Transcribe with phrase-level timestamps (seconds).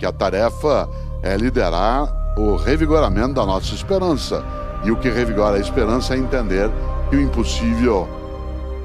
[0.00, 0.88] Que a tarefa
[1.22, 4.42] é liderar o revigoramento da nossa esperança.
[4.82, 6.70] E o que revigora a esperança é entender
[7.10, 8.08] que o impossível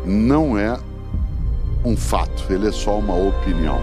[0.04, 0.78] não é
[1.86, 3.80] um fato, ele é só uma opinião.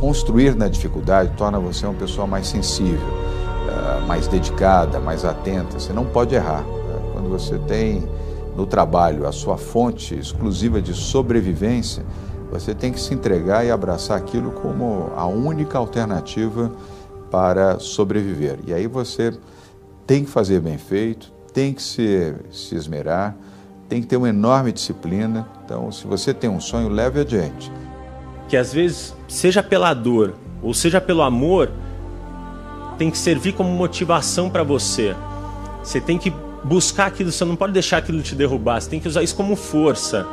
[0.00, 3.06] Construir na dificuldade torna você uma pessoa mais sensível,
[3.68, 5.78] eh, mais dedicada, mais atenta.
[5.78, 6.64] Você não pode errar.
[6.66, 8.02] Eh, quando você tem
[8.56, 12.04] no trabalho a sua fonte exclusiva de sobrevivência,
[12.50, 16.72] você tem que se entregar e abraçar aquilo como a única alternativa
[17.30, 18.58] para sobreviver.
[18.66, 19.36] E aí você
[20.06, 23.36] tem que fazer bem feito, tem que se, se esmerar,
[23.88, 25.48] tem que ter uma enorme disciplina.
[25.64, 27.70] Então, se você tem um sonho, leve adiante.
[28.48, 31.70] Que às vezes, seja pela dor ou seja pelo amor,
[32.96, 35.14] tem que servir como motivação para você.
[35.82, 36.32] Você tem que
[36.64, 39.54] buscar aquilo, você não pode deixar aquilo te derrubar, você tem que usar isso como
[39.54, 40.26] força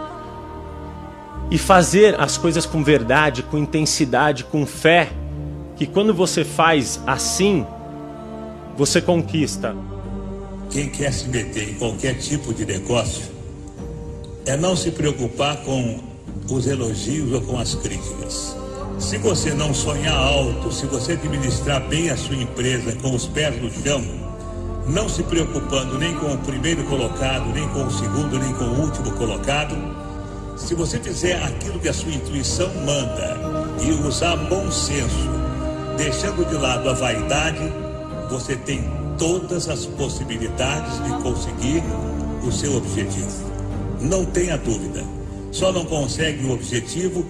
[1.54, 5.12] e fazer as coisas com verdade, com intensidade, com fé,
[5.76, 7.64] que quando você faz assim,
[8.76, 9.76] você conquista.
[10.72, 13.26] Quem quer se meter em qualquer tipo de negócio
[14.48, 16.00] é não se preocupar com
[16.50, 18.58] os elogios ou com as críticas.
[18.98, 23.62] Se você não sonhar alto, se você administrar bem a sua empresa com os pés
[23.62, 24.02] no chão,
[24.88, 28.82] não se preocupando nem com o primeiro colocado, nem com o segundo, nem com o
[28.82, 29.93] último colocado,
[30.64, 33.38] se você fizer aquilo que a sua intuição manda
[33.84, 35.30] e usar bom senso,
[35.98, 37.62] deixando de lado a vaidade,
[38.30, 41.84] você tem todas as possibilidades de conseguir
[42.48, 43.52] o seu objetivo.
[44.00, 45.04] Não tenha dúvida.
[45.52, 47.26] Só não consegue o objetivo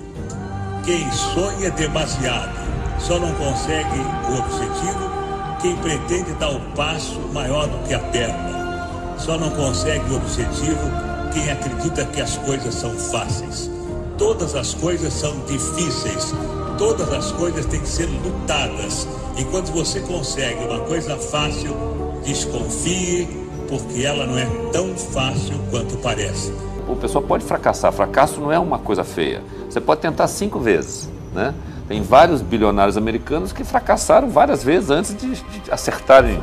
[0.86, 2.54] quem sonha demasiado.
[3.00, 4.00] Só não consegue
[4.30, 5.12] o objetivo
[5.60, 9.16] quem pretende dar o passo maior do que a perna.
[9.18, 13.70] Só não consegue o objetivo quem acredita que as coisas são fáceis.
[14.18, 16.34] Todas as coisas são difíceis.
[16.78, 19.08] Todas as coisas têm que ser lutadas.
[19.38, 21.76] E quando você consegue uma coisa fácil,
[22.24, 23.28] desconfie,
[23.68, 26.54] porque ela não é tão fácil quanto parece.
[26.88, 27.92] O pessoal pode fracassar.
[27.92, 29.42] Fracasso não é uma coisa feia.
[29.70, 31.54] Você pode tentar cinco vezes, né?
[31.88, 36.42] Tem vários bilionários americanos que fracassaram várias vezes antes de, de acertarem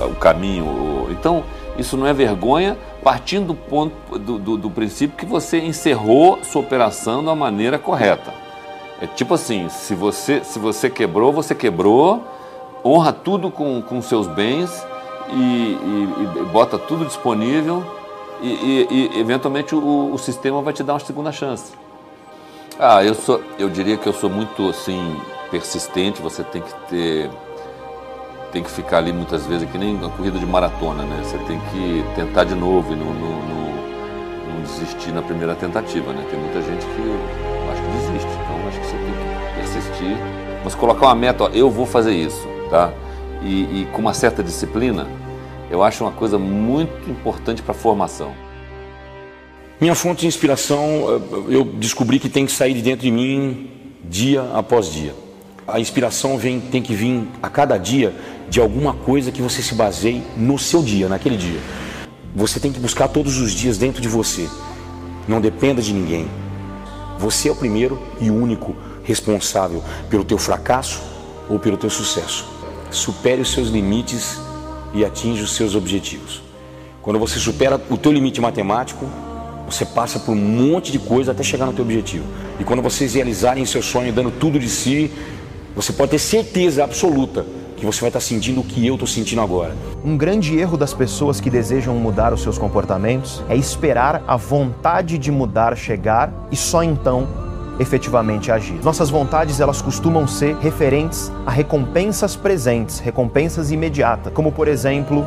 [0.00, 1.08] o, o caminho.
[1.10, 1.42] Então,
[1.78, 6.62] isso não é vergonha, partindo do, ponto, do, do, do princípio que você encerrou sua
[6.62, 8.32] operação da maneira correta.
[9.00, 12.22] É tipo assim, se você, se você quebrou, você quebrou,
[12.84, 14.86] honra tudo com, com seus bens
[15.32, 17.84] e, e, e bota tudo disponível
[18.40, 21.72] e, e eventualmente o, o, sistema vai te dar uma segunda chance.
[22.78, 25.16] Ah, eu sou, eu diria que eu sou muito assim
[25.50, 26.20] persistente.
[26.20, 27.30] Você tem que ter
[28.52, 31.22] tem que ficar ali muitas vezes, que nem uma corrida de maratona, né?
[31.24, 36.12] Você tem que tentar de novo e não, não, não, não desistir na primeira tentativa,
[36.12, 36.24] né?
[36.30, 40.16] Tem muita gente que acho que desiste, então acho que você tem que persistir,
[40.62, 42.92] mas colocar uma meta, ó, eu vou fazer isso, tá?
[43.42, 45.08] E, e com uma certa disciplina,
[45.70, 48.32] eu acho uma coisa muito importante para a formação.
[49.80, 50.78] Minha fonte de inspiração,
[51.48, 53.70] eu descobri que tem que sair de dentro de mim
[54.04, 55.14] dia após dia.
[55.66, 58.14] A inspiração vem, tem que vir a cada dia
[58.48, 61.60] de alguma coisa que você se baseie no seu dia, naquele dia.
[62.34, 64.48] Você tem que buscar todos os dias dentro de você.
[65.28, 66.28] Não dependa de ninguém.
[67.18, 71.02] Você é o primeiro e único responsável pelo teu fracasso
[71.48, 72.46] ou pelo teu sucesso.
[72.90, 74.40] Supere os seus limites
[74.94, 76.42] e atinja os seus objetivos.
[77.00, 79.06] Quando você supera o teu limite matemático,
[79.66, 82.24] você passa por um monte de coisa até chegar no teu objetivo.
[82.60, 85.10] E quando vocês realizarem seu sonho dando tudo de si,
[85.74, 87.46] você pode ter certeza absoluta
[87.82, 89.74] que você vai estar sentindo o que eu estou sentindo agora.
[90.04, 95.18] Um grande erro das pessoas que desejam mudar os seus comportamentos é esperar a vontade
[95.18, 97.26] de mudar chegar e só então
[97.80, 98.78] efetivamente agir.
[98.84, 105.26] Nossas vontades elas costumam ser referentes a recompensas presentes, recompensas imediatas, como por exemplo,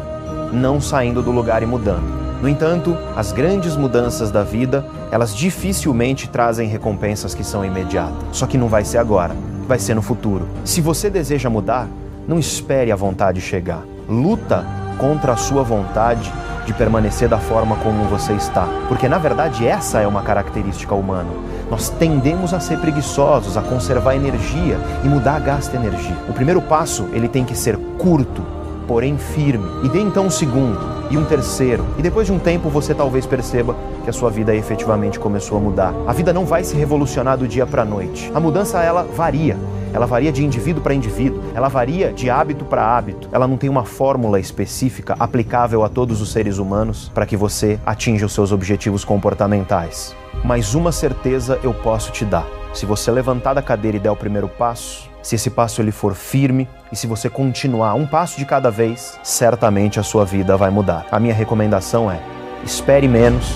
[0.54, 2.06] não saindo do lugar e mudando.
[2.42, 8.16] No entanto, as grandes mudanças da vida, elas dificilmente trazem recompensas que são imediatas.
[8.32, 9.36] Só que não vai ser agora,
[9.68, 10.48] vai ser no futuro.
[10.64, 11.90] Se você deseja mudar,
[12.28, 13.84] não espere a vontade chegar.
[14.10, 14.66] Luta
[14.98, 16.32] contra a sua vontade
[16.66, 18.68] de permanecer da forma como você está.
[18.88, 21.30] Porque na verdade essa é uma característica humana.
[21.70, 26.16] nós tendemos a ser preguiçosos, a conservar energia e mudar a gasta energia.
[26.30, 28.44] O primeiro passo, ele tem que ser curto,
[28.88, 29.68] porém firme.
[29.84, 30.80] E dê então um segundo
[31.10, 31.84] e um terceiro.
[31.98, 35.62] E depois de um tempo você talvez perceba que a sua vida efetivamente começou a
[35.62, 35.94] mudar.
[36.06, 38.32] A vida não vai se revolucionar do dia para a noite.
[38.34, 39.58] A mudança ela varia.
[39.96, 43.30] Ela varia de indivíduo para indivíduo, ela varia de hábito para hábito.
[43.32, 47.80] Ela não tem uma fórmula específica aplicável a todos os seres humanos para que você
[47.86, 50.14] atinja os seus objetivos comportamentais.
[50.44, 52.46] Mas uma certeza eu posso te dar.
[52.74, 56.14] Se você levantar da cadeira e der o primeiro passo, se esse passo ele for
[56.14, 60.70] firme e se você continuar um passo de cada vez, certamente a sua vida vai
[60.70, 61.06] mudar.
[61.10, 62.20] A minha recomendação é:
[62.66, 63.56] espere menos,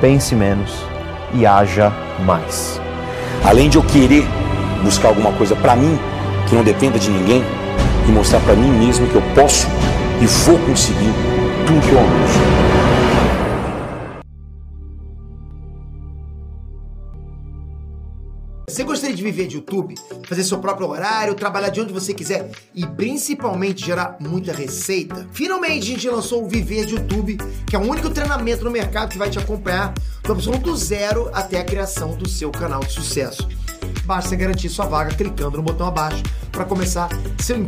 [0.00, 0.84] pense menos
[1.32, 1.92] e haja
[2.26, 2.80] mais.
[3.44, 4.26] Além de eu querer
[4.82, 5.98] buscar alguma coisa para mim
[6.48, 7.42] que não dependa de ninguém
[8.08, 9.66] e mostrar para mim mesmo que eu posso
[10.20, 11.12] e vou conseguir
[11.66, 12.78] tudo que eu almejo.
[18.78, 22.50] Você gostaria de viver de YouTube, fazer seu próprio horário, trabalhar de onde você quiser
[22.72, 25.26] e principalmente gerar muita receita?
[25.32, 29.10] Finalmente a gente lançou o Viver de YouTube, que é o único treinamento no mercado
[29.10, 33.48] que vai te acompanhar do absoluto zero até a criação do seu canal de sucesso.
[34.08, 37.58] Basta garantir sua vaga clicando no botão abaixo para começar seu